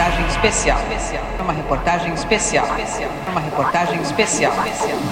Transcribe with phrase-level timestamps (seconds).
[0.00, 0.78] reportagem especial.
[1.38, 2.66] Uma reportagem especial.
[3.28, 4.52] Uma reportagem especial.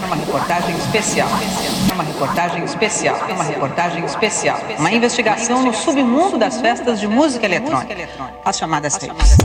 [0.06, 1.28] Uma reportagem especial.
[1.92, 3.16] Uma reportagem especial.
[3.30, 4.58] Uma reportagem especial.
[4.78, 7.94] Uma investigação no submundo das festas de música eletrônica.
[8.42, 9.36] As chamadas tapes.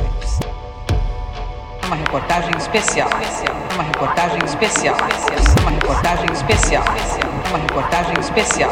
[1.88, 3.10] Uma reportagem especial.
[3.74, 4.96] Uma reportagem especial.
[5.62, 6.84] Uma reportagem especial.
[7.50, 8.72] Uma reportagem especial.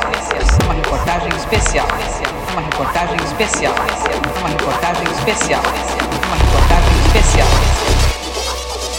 [0.63, 2.40] Uma reportagem especial.
[2.51, 3.73] Uma reportagem especial.
[4.39, 5.61] Uma reportagem especial.
[6.25, 7.47] Uma reportagem especial.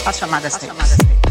[0.07, 0.97] As chamadas tapes.
[0.97, 1.22] Uma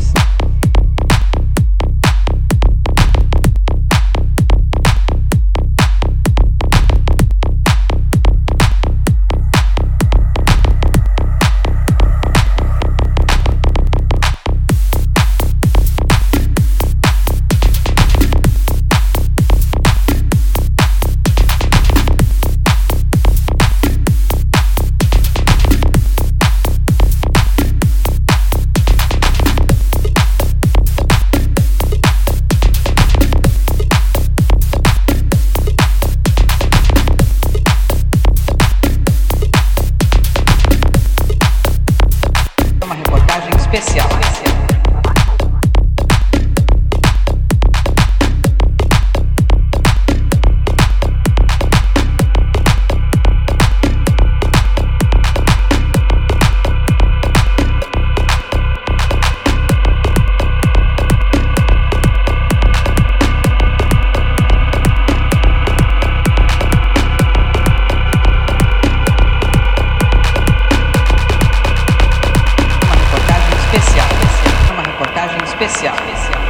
[75.62, 75.94] especial.
[75.94, 76.42] especial.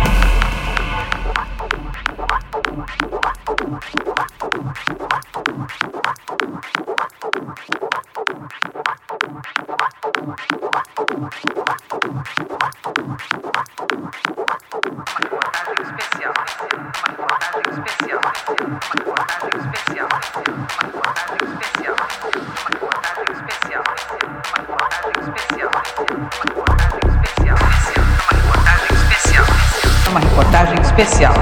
[30.12, 31.32] Uma reportagem especial.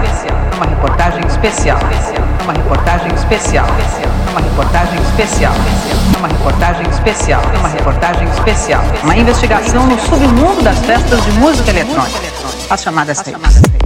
[0.54, 1.78] Uma reportagem especial.
[2.44, 3.66] Uma reportagem especial.
[4.30, 5.52] Uma reportagem especial.
[6.16, 7.42] Uma reportagem especial.
[7.58, 8.82] Uma reportagem especial.
[9.02, 12.20] Uma investigação no submundo das festas de música eletrônica.
[12.70, 13.79] As chamadas tapes.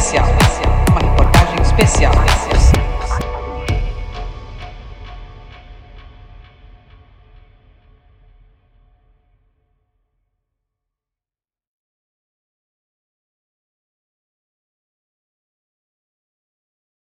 [0.00, 0.26] especial,
[0.90, 2.49] uma reportagem especial.